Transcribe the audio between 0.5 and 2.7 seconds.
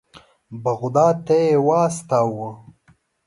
بغداد ته یې واستاوه.